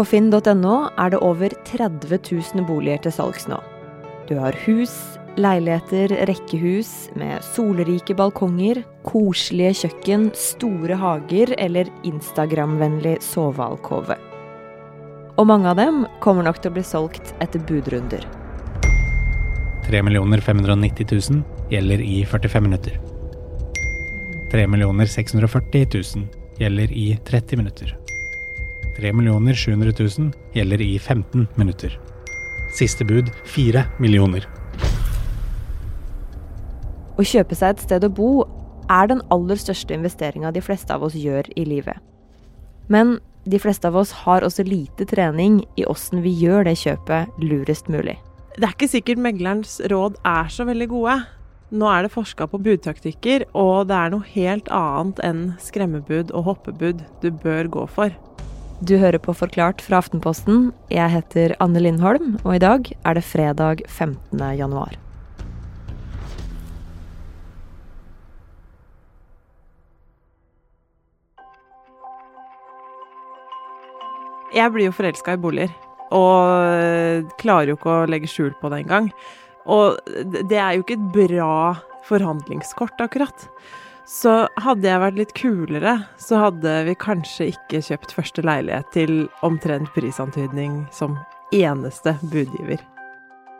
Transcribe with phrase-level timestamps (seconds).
[0.00, 3.58] På finn.no er det over 30 000 boliger til salgs nå.
[4.30, 4.94] Du har hus,
[5.36, 14.16] leiligheter, rekkehus med solrike balkonger, koselige kjøkken, store hager eller Instagram-vennlig sovealkove.
[15.36, 18.24] Og mange av dem kommer nok til å bli solgt etter budrunder.
[19.84, 21.44] 3 590 000
[21.76, 22.96] gjelder i 45 minutter.
[24.48, 27.98] 3 640 000 gjelder i 30 minutter.
[28.96, 31.98] 3 700 000 gjelder i 15 minutter.
[32.74, 34.46] Siste bud 4 millioner.
[37.18, 38.30] Å kjøpe seg et sted å bo
[38.90, 41.98] er den aller største investeringa de fleste av oss gjør i livet.
[42.90, 47.42] Men de fleste av oss har også lite trening i åssen vi gjør det kjøpet
[47.42, 48.16] lurest mulig.
[48.56, 51.20] Det er ikke sikkert meglerens råd er så veldig gode.
[51.70, 56.48] Nå er det forska på budtaktikker, og det er noe helt annet enn skremmebud og
[56.48, 58.16] hoppebud du bør gå for.
[58.80, 60.70] Du hører på Forklart fra Aftenposten.
[60.88, 64.40] Jeg heter Anne Lindholm, og i dag er det fredag 15.
[64.56, 64.94] januar.
[74.56, 75.76] Jeg blir jo forelska i boliger,
[76.16, 79.12] og klarer jo ikke å legge skjul på det engang.
[79.68, 80.00] Og
[80.48, 81.52] det er jo ikke et bra
[82.08, 83.44] forhandlingskort, akkurat.
[84.08, 89.12] Så hadde jeg vært litt kulere, så hadde vi kanskje ikke kjøpt første leilighet til
[89.46, 91.18] omtrent prisantydning som
[91.54, 92.80] eneste budgiver.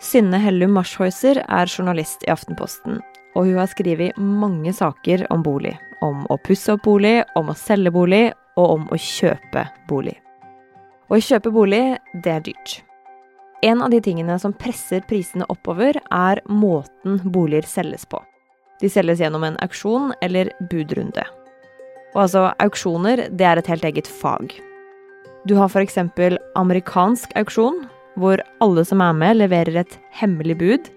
[0.00, 3.02] Synne Hellum Marshøyser er journalist i Aftenposten,
[3.36, 5.76] og hun har skrevet mange saker om bolig.
[6.00, 10.16] Om å pusse opp bolig, om å selge bolig, og om å kjøpe bolig.
[11.10, 11.84] Å kjøpe bolig,
[12.24, 12.80] det er dyrt.
[13.62, 18.22] En av de tingene som presser prisene oppover, er måten boliger selges på.
[18.80, 21.24] De selges gjennom en auksjon eller budrunde.
[22.14, 24.54] Og altså, auksjoner, det er et helt eget fag.
[25.48, 25.98] Du har f.eks.
[26.58, 27.84] amerikansk auksjon,
[28.20, 30.90] hvor alle som er med, leverer et hemmelig bud.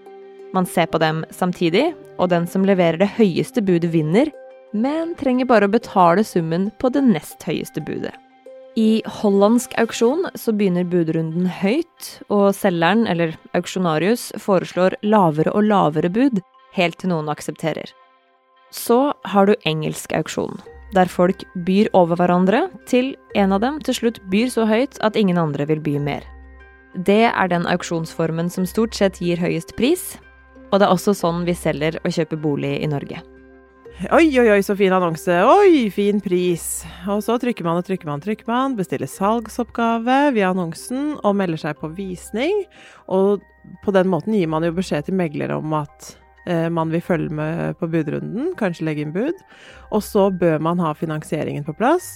[0.54, 4.30] Man ser på dem samtidig, og den som leverer det høyeste budet, vinner,
[4.74, 8.14] men trenger bare å betale summen på det nest høyeste budet.
[8.74, 16.10] I hollandsk auksjon så begynner budrunden høyt, og selgeren, eller auksjonarius, foreslår lavere og lavere
[16.10, 16.42] bud,
[16.76, 17.90] helt til noen aksepterer.
[18.74, 20.58] Så har du engelsk auksjon,
[20.94, 25.18] der folk byr over hverandre, til en av dem til slutt byr så høyt at
[25.18, 26.26] ingen andre vil by mer.
[26.94, 30.14] Det er den auksjonsformen som stort sett gir høyest pris,
[30.70, 33.22] og det er også sånn vi selger og kjøper bolig i Norge.
[34.10, 35.30] Oi, oi, oi, så fin annonse.
[35.46, 36.82] Oi, fin pris.
[37.06, 41.62] Og så trykker man og trykker man, trykker man, bestiller salgsoppgave via annonsen og melder
[41.62, 42.64] seg på visning.
[43.06, 43.44] Og
[43.84, 46.10] på den måten gir man jo beskjed til megler om at
[46.44, 49.38] man vil følge med på budrunden, kanskje legge inn bud.
[49.96, 52.10] Og så bør man ha finansieringen på plass.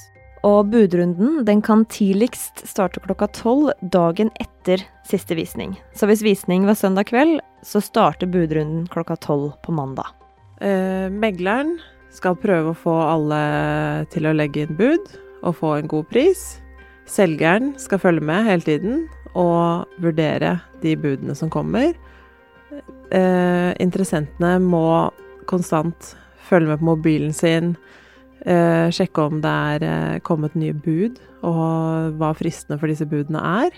[0.46, 5.74] Og budrunden den kan tidligst starte klokka tolv dagen etter siste visning.
[5.94, 10.06] Så hvis visning var søndag kveld, så starter budrunden klokka tolv på mandag.
[10.60, 11.78] Eh, megleren
[12.14, 13.40] skal prøve å få alle
[14.12, 15.10] til å legge inn bud
[15.42, 16.58] og få en god pris.
[17.08, 19.06] Selgeren skal følge med hele tiden
[19.38, 21.94] og vurdere de budene som kommer.
[23.14, 25.10] Eh, interessentene må
[25.48, 26.14] konstant
[26.48, 27.76] følge med på mobilen sin,
[28.44, 33.40] eh, sjekke om det er eh, kommet nye bud, og hva fristene for disse budene
[33.64, 33.70] er.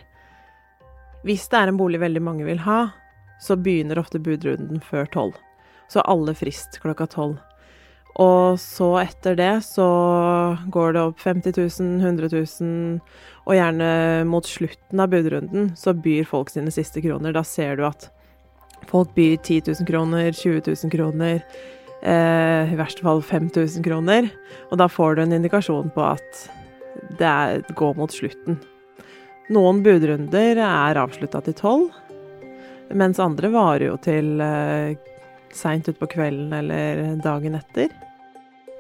[1.26, 2.88] Hvis det er en bolig veldig mange vil ha,
[3.40, 5.38] så begynner ofte budrunden før tolv
[5.90, 7.38] så alle frist klokka tolv.
[8.20, 9.86] Og så etter det så
[10.70, 12.96] går det opp 50 000, 100 000,
[13.46, 13.90] og gjerne
[14.28, 17.34] mot slutten av budrunden så byr folk sine siste kroner.
[17.34, 18.10] Da ser du at
[18.88, 21.42] folk byr 10 000 kroner, 20 000 kroner,
[22.02, 24.30] eh, i verste fall 5000 kroner.
[24.70, 26.44] Og da får du en indikasjon på at
[27.18, 28.60] det er, går mot slutten.
[29.50, 31.90] Noen budrunder er avslutta til tolv,
[32.94, 34.96] mens andre varer jo til eh,
[35.54, 37.90] seint utpå kvelden eller dagen etter?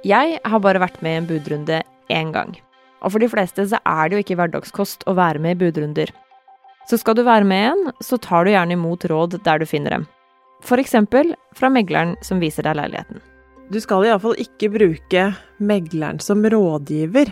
[0.06, 2.54] Jeg har bare vært med i en budrunde én gang.
[3.00, 6.12] Og for de fleste så er det jo ikke hverdagskost å være med i budrunder.
[6.88, 9.98] Så skal du være med en, så tar du gjerne imot råd der du finner
[9.98, 10.06] dem.
[10.60, 13.22] Eksempel fra megleren som viser deg leiligheten.
[13.70, 15.30] Du skal iallfall ikke bruke
[15.62, 17.30] megleren som rådgiver.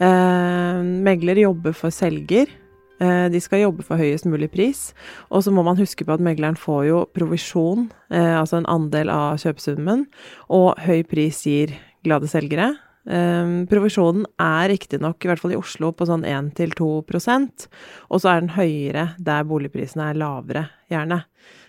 [0.00, 2.50] Eh, megler jobber for selger,
[2.96, 4.90] Eh, de skal jobbe for høyest mulig pris.
[5.28, 9.12] Og så må man huske på at megleren får jo provisjon, eh, altså en andel
[9.12, 10.06] av kjøpesummen,
[10.48, 12.72] og høy pris gir glade selgere.
[13.06, 17.66] Um, provisjonen er riktignok, i hvert fall i Oslo, på sånn 1-2%
[18.10, 21.20] og så er den høyere der boligprisene er lavere, gjerne.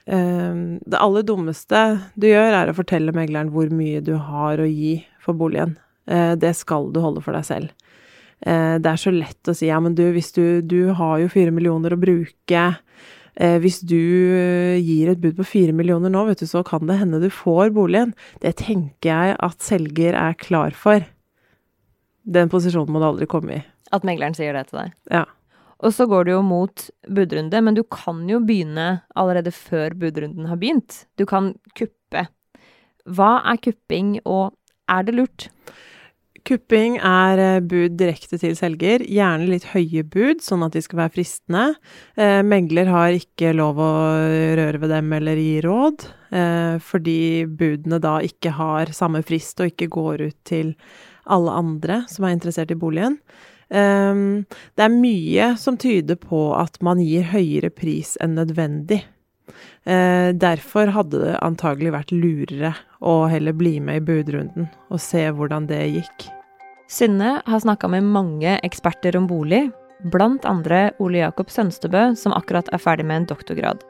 [0.09, 1.83] Um, det aller dummeste
[2.17, 5.75] du gjør, er å fortelle megleren hvor mye du har å gi for boligen.
[6.09, 7.93] Uh, det skal du holde for deg selv.
[8.41, 11.29] Uh, det er så lett å si ja, men du, hvis du, du har jo
[11.33, 12.65] fire millioner å bruke.
[13.37, 13.99] Eh, hvis du
[14.81, 17.69] gir et bud på fire millioner nå, vet du, så kan det hende du får
[17.75, 18.15] boligen.
[18.41, 21.05] Det tenker jeg at selger er klar for.
[22.27, 23.63] Den posisjonen må du aldri komme i.
[23.95, 24.95] At megleren sier det til deg.
[25.13, 25.23] Ja.
[25.85, 30.49] Og så går du jo mot budrunde, men du kan jo begynne allerede før budrunden
[30.49, 31.05] har begynt.
[31.17, 32.27] Du kan kuppe.
[33.07, 34.57] Hva er kupping, og
[34.91, 35.49] er det lurt?
[36.47, 41.01] Kupping er eh, bud direkte til selger, gjerne litt høye bud, sånn at de skal
[41.01, 41.63] være fristende.
[42.15, 43.91] Eh, megler har ikke lov å
[44.55, 47.19] røre ved dem eller gi råd, eh, fordi
[47.59, 50.71] budene da ikke har samme frist og ikke går ut til
[51.31, 53.19] alle andre som er interessert i boligen.
[53.67, 54.45] Um,
[54.79, 59.01] det er mye som tyder på at man gir høyere pris enn nødvendig.
[59.87, 65.25] Uh, derfor hadde det antagelig vært lurere å heller bli med i budrunden og se
[65.31, 66.29] hvordan det gikk.
[66.87, 69.65] Synne har snakka med mange eksperter om bolig,
[70.13, 73.83] blant andre Ole Jakob Sønstebø, som akkurat er ferdig med en doktorgrad.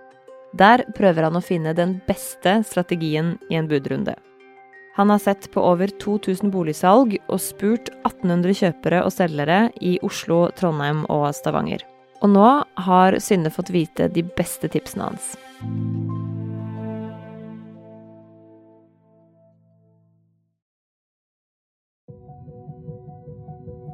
[0.57, 4.15] Der prøver han å finne den beste strategien i en budrunde.
[4.97, 10.47] Han har sett på over 2000 boligsalg og spurt 1800 kjøpere og selgere i Oslo,
[10.57, 11.83] Trondheim og Stavanger.
[12.25, 12.47] Og nå
[12.87, 15.35] har Synne fått vite de beste tipsene hans.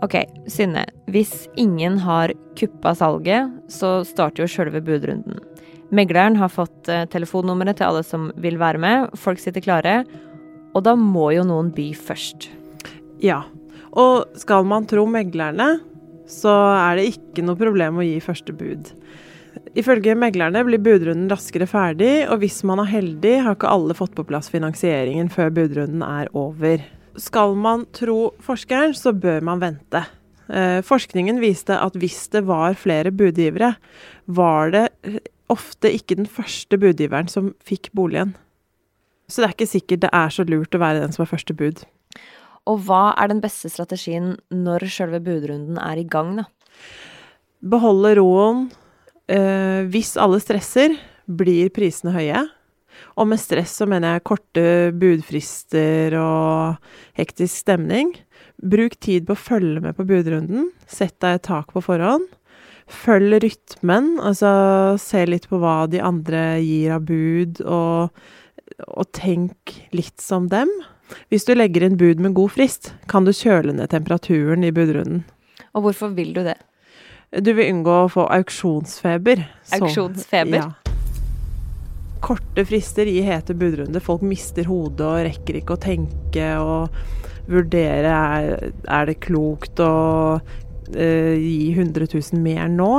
[0.07, 0.87] Ok, Synne.
[1.11, 5.43] Hvis ingen har kuppa salget, så starter jo sjølve budrunden.
[5.91, 10.05] Megleren har fått eh, telefonnummeret til alle som vil være med, folk sitter klare,
[10.73, 12.49] og da må jo noen by først.
[13.23, 13.43] Ja.
[13.93, 15.77] Og skal man tro meglerne,
[16.29, 18.89] så er det ikke noe problem å gi første bud.
[19.77, 24.15] Ifølge meglerne blir budrunden raskere ferdig, og hvis man er heldig, har ikke alle fått
[24.17, 26.81] på plass finansieringen før budrunden er over.
[27.21, 30.03] Skal man tro forskeren, så bør man vente.
[30.49, 33.75] Eh, forskningen viste at hvis det var flere budgivere,
[34.25, 34.87] var det
[35.53, 38.33] ofte ikke den første budgiveren som fikk boligen.
[39.33, 41.55] Så det er ikke sikkert det er så lurt å være den som er første
[41.57, 41.81] bud.
[42.69, 46.45] Og hva er den beste strategien når sjølve budrunden er i gang, da?
[47.73, 48.67] Beholde roen.
[49.31, 50.93] Eh, hvis alle stresser,
[51.25, 52.43] blir prisene høye.
[53.17, 54.65] Og med stress så mener jeg korte
[54.99, 58.13] budfrister og hektisk stemning.
[58.61, 60.69] Bruk tid på å følge med på budrunden.
[60.85, 62.27] Sett deg et tak på forhånd.
[62.91, 64.51] Følg rytmen, altså
[64.99, 68.11] se litt på hva de andre gir av bud, og
[68.87, 70.71] og tenk litt som dem.
[71.29, 75.23] Hvis du legger inn bud med god frist, kan du kjøle ned temperaturen i budrunden.
[75.73, 76.57] Og hvorfor vil du det?
[77.41, 79.41] Du vil unngå å få auksjonsfeber.
[79.73, 80.59] Auksjonsfeber?
[80.61, 80.71] Ja.
[82.23, 84.03] Korte frister i hete budrunder.
[84.03, 86.93] Folk mister hodet og rekker ikke å tenke og
[87.49, 89.93] vurdere er, er det klokt å
[90.39, 92.93] uh, gi 100 000 mer nå.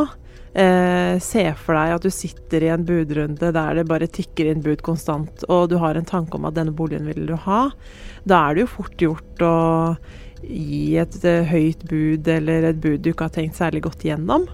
[0.55, 4.61] Eh, se for deg at du sitter i en budrunde der det bare tikker inn
[4.62, 7.65] bud konstant, og du har en tanke om at denne boligen vil du ha.
[8.23, 9.56] Da er det jo fort gjort å
[10.45, 14.45] gi et uh, høyt bud eller et bud du ikke har tenkt særlig godt gjennom.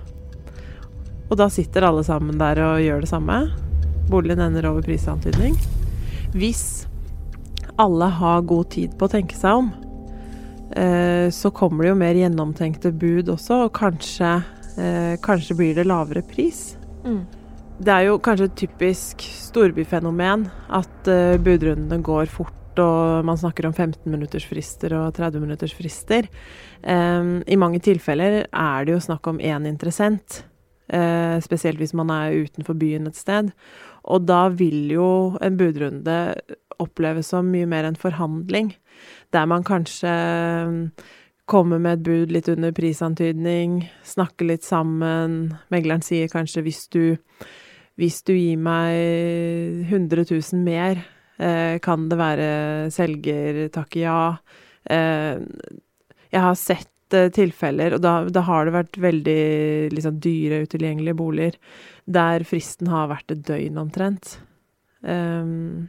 [1.29, 3.37] Og da sitter alle sammen der og gjør det samme.
[4.09, 5.59] Boligen ender over prisantydning.
[6.33, 6.87] Hvis
[7.81, 9.69] alle har god tid på å tenke seg om,
[10.79, 14.39] uh, så kommer det jo mer gjennomtenkte bud også, og kanskje
[14.81, 16.79] eh, kanskje blir det lavere pris.
[17.05, 17.23] Mm.
[17.81, 23.69] Det er jo kanskje et typisk storbyfenomen at eh, budrundene går fort, og man snakker
[23.69, 26.29] om 15 minutters frister og 30 minutters frister.
[26.83, 30.43] Eh, I mange tilfeller er det jo snakk om én interessent,
[30.93, 33.53] eh, spesielt hvis man er utenfor byen et sted.
[34.05, 36.19] Og da vil jo en budrunde
[36.81, 38.75] oppleves som mye mer en forhandling,
[39.33, 40.13] der man kanskje
[41.51, 45.57] komme med et bud litt under prisantydning, snakke litt sammen.
[45.73, 47.05] Megleren sier kanskje hvis du,
[48.01, 51.03] hvis du gir meg 100 000 mer,
[51.43, 52.49] eh, kan det være
[52.95, 54.23] selger takker ja.
[54.91, 55.43] Eh,
[56.31, 59.41] jeg har sett eh, tilfeller, og da, da, har det vært veldig
[59.95, 61.59] liksom, dyre, utilgjengelige boliger,
[62.07, 64.39] der fristen har vært et døgn omtrent.
[65.01, 65.89] Um,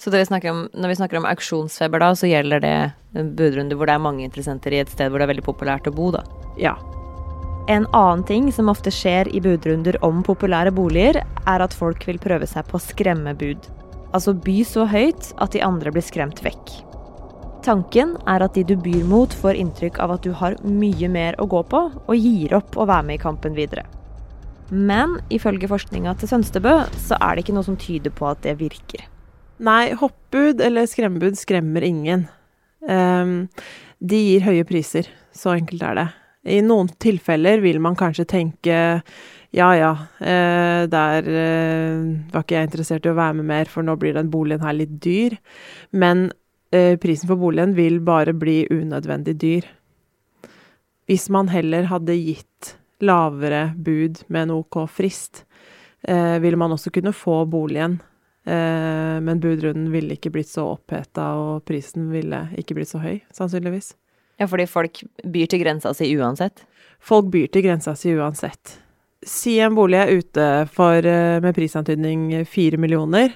[0.00, 2.76] så vi om, når vi snakker om auksjonsfeber, da, så gjelder det
[3.20, 5.90] en budrunde hvor det er mange interessenter i et sted hvor det er veldig populært
[5.90, 6.22] å bo, da?
[6.56, 6.78] Ja.
[7.68, 12.20] En annen ting som ofte skjer i budrunder om populære boliger, er at folk vil
[12.22, 13.68] prøve seg på skremmebud.
[14.16, 16.72] Altså by så høyt at de andre blir skremt vekk.
[17.60, 21.36] Tanken er at de du byr mot, får inntrykk av at du har mye mer
[21.36, 23.84] å gå på, og gir opp å være med i kampen videre.
[24.72, 28.56] Men ifølge forskninga til Sønstebø, så er det ikke noe som tyder på at det
[28.62, 29.04] virker.
[29.60, 32.24] Nei, hoppbud eller skremmebud skremmer ingen.
[32.80, 33.50] Um,
[34.00, 35.10] de gir høye priser.
[35.36, 36.06] Så enkelt er det.
[36.48, 38.78] I noen tilfeller vil man kanskje tenke
[39.50, 39.90] ja ja,
[40.22, 44.14] eh, der eh, var ikke jeg interessert i å være med mer, for nå blir
[44.14, 45.34] den boligen her litt dyr.
[45.90, 46.28] Men
[46.70, 49.66] eh, prisen for boligen vil bare bli unødvendig dyr.
[51.10, 55.44] Hvis man heller hadde gitt lavere bud med en OK frist,
[56.06, 57.98] eh, ville man også kunne få boligen.
[58.44, 63.20] Eh, men budrunden ville ikke blitt så oppheta, og prisen ville ikke blitt så høy,
[63.36, 63.94] sannsynligvis.
[64.40, 66.64] Ja, fordi folk byr til grensa si uansett?
[67.00, 68.78] Folk byr til grensa si uansett.
[69.26, 73.34] Si en bolig er ute for, eh, med prisantydning fire millioner.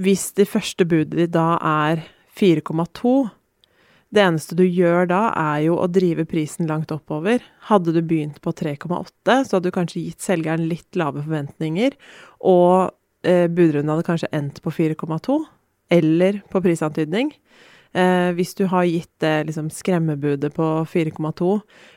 [0.00, 3.30] Hvis det første budet ditt da er 4,2
[4.10, 7.44] det eneste du gjør da, er jo å drive prisen langt oppover.
[7.68, 11.94] Hadde du begynt på 3,8, så hadde du kanskje gitt selgeren litt lave forventninger,
[12.42, 12.90] og
[13.26, 15.38] eh, budrunden hadde kanskje endt på 4,2,
[15.90, 17.32] eller på prisantydning.
[17.92, 21.56] Eh, hvis du har gitt det liksom, skremmebudet på 4,2,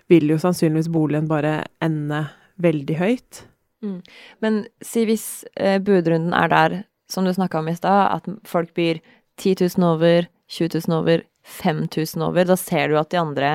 [0.09, 2.25] vil jo sannsynligvis boligen bare ende
[2.61, 3.43] veldig høyt.
[3.83, 3.99] Mm.
[4.41, 6.79] Men si hvis eh, budrunden er der,
[7.11, 9.01] som du snakka om i stad, at folk byr
[9.37, 13.49] 10 000 over, 20 000 over, 5000 over, da ser du at de andre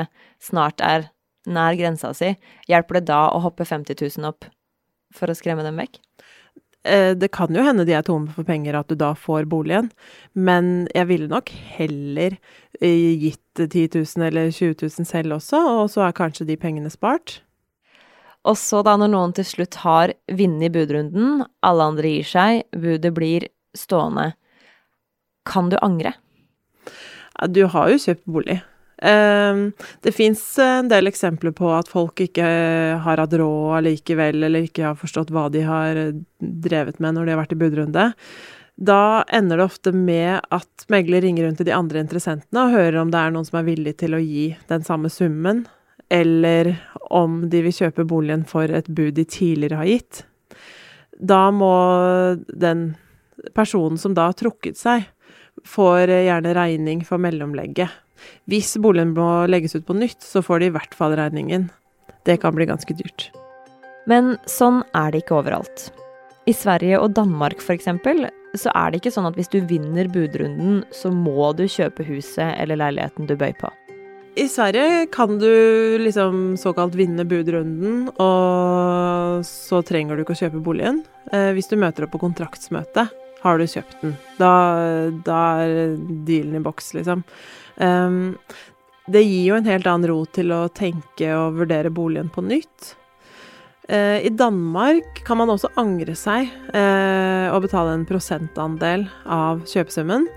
[0.45, 1.09] snart er
[1.49, 2.35] nær grensa si.
[2.69, 4.47] Hjelper det da å hoppe 50 000 opp
[5.15, 5.99] for å skremme dem vekk?
[6.89, 9.91] Eh, det kan jo hende de er tomme for penger, at du da får boligen,
[10.35, 12.39] men jeg ville nok heller
[12.81, 16.91] eh, gitt 10 000 eller 20 000 selv også, og så er kanskje de pengene
[16.93, 17.43] spart.
[18.49, 23.13] Og så da, når noen til slutt har vunnet budrunden, alle andre gir seg, budet
[23.17, 24.31] blir stående,
[25.49, 26.15] kan du angre?
[27.53, 28.59] Du har jo kjøpt bolig.
[29.03, 32.47] Ehm, det fins en del eksempler på at folk ikke
[33.05, 36.01] har hatt råd allikevel, eller ikke har forstått hva de har
[36.39, 38.07] drevet med når de har vært i budrunde.
[38.79, 43.01] Da ender det ofte med at megler ringer rundt til de andre interessentene og hører
[43.01, 45.65] om det er noen som er villig til å gi den samme summen,
[46.15, 46.77] eller
[47.11, 50.23] om de vil kjøpe boligen for et bud de tidligere har gitt.
[51.19, 51.75] Da må
[52.47, 52.93] den
[53.55, 55.09] personen som da har trukket seg,
[55.67, 57.91] får gjerne regning for mellomlegget.
[58.51, 61.69] Hvis boligen må legges ut på nytt, så får de i hvert fall regningen.
[62.29, 63.31] Det kan bli ganske dyrt.
[64.09, 65.89] Men sånn er det ikke overalt.
[66.49, 67.91] I Sverige og Danmark f.eks.
[68.57, 72.55] så er det ikke sånn at hvis du vinner budrunden, så må du kjøpe huset
[72.57, 73.69] eller leiligheten du bøy på.
[74.39, 75.51] I Sverige kan du
[75.99, 81.03] liksom såkalt vinne budrunden, og så trenger du ikke å kjøpe boligen.
[81.33, 83.09] Eh, hvis du møter opp på kontraktsmøte,
[83.43, 84.15] har du kjøpt den.
[84.39, 84.53] Da,
[85.27, 85.97] da er
[86.29, 87.25] dealen i boks, liksom.
[87.79, 88.37] Um,
[89.09, 92.95] det gir jo en helt annen ro til å tenke og vurdere boligen på nytt.
[93.89, 100.29] Uh, I Danmark kan man også angre seg uh, og betale en prosentandel av kjøpesummen.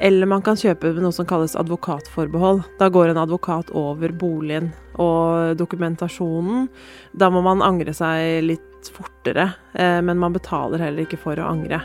[0.00, 2.62] Eller man kan kjøpe noe som kalles advokatforbehold.
[2.80, 6.68] Da går en advokat over boligen og dokumentasjonen.
[7.16, 11.52] Da må man angre seg litt fortere, uh, men man betaler heller ikke for å
[11.52, 11.82] angre.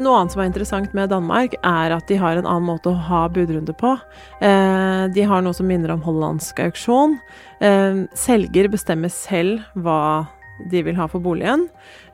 [0.00, 3.00] Noe annet som er interessant med Danmark, er at de har en annen måte å
[3.10, 3.92] ha budrunde på.
[4.40, 7.18] Eh, de har noe som minner om hollandsk auksjon.
[7.60, 10.26] Eh, selger bestemmer selv hva
[10.72, 11.66] de vil ha for boligen.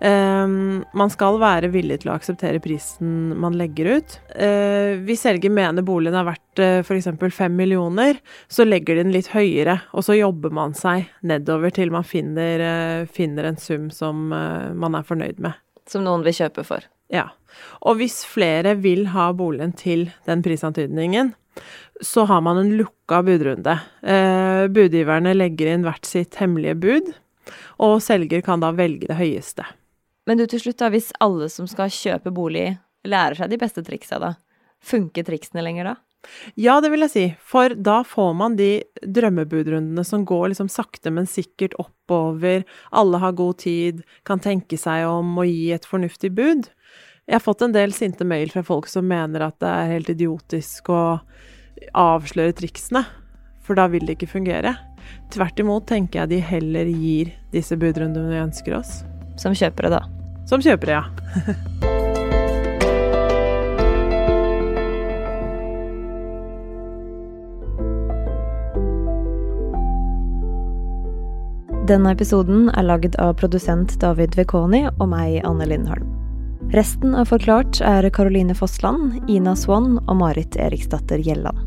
[0.03, 0.51] Eh,
[0.99, 4.19] man skal være villig til å akseptere prisen man legger ut.
[5.07, 7.09] hvis selger mener boligen er verdt f.eks.
[7.31, 11.95] fem millioner, så legger de den litt høyere, og så jobber man seg nedover til
[11.95, 15.55] man finner, finner en sum som man er fornøyd med.
[15.87, 16.83] Som noen vil kjøpe for.
[17.13, 17.29] Ja.
[17.87, 21.33] Og hvis flere vil ha boligen til den prisantydningen,
[22.05, 23.79] så har man en lukka budrunde.
[24.03, 27.13] Eh, budgiverne legger inn hvert sitt hemmelige bud,
[27.83, 29.65] og selger kan da velge det høyeste.
[30.27, 32.75] Men du, til slutt, da, hvis alle som skal kjøpe bolig,
[33.07, 34.35] lærer seg de beste triksa, da,
[34.85, 35.97] funker triksene lenger da?
[36.61, 38.71] Ja, det vil jeg si, for da får man de
[39.03, 45.07] drømmebudrundene som går liksom sakte, men sikkert oppover, alle har god tid, kan tenke seg
[45.09, 46.71] om å gi et fornuftig bud.
[47.27, 50.11] Jeg har fått en del sinte mail fra folk som mener at det er helt
[50.13, 51.03] idiotisk å
[51.97, 53.03] avsløre triksene,
[53.67, 54.77] for da vil det ikke fungere.
[55.35, 59.01] Tvert imot tenker jeg de heller gir disse budrundene vi ønsker oss.
[59.43, 60.05] Som kjøpere, da.
[60.47, 61.67] Som kjøpere, ja.
[71.87, 76.09] Denne episoden er lagd av produsent David Vekoni og meg, Anne Lindholm.
[76.75, 81.66] Resten av Forklart er Caroline Fossland, Ina Swann og Marit Eriksdatter Gjelland.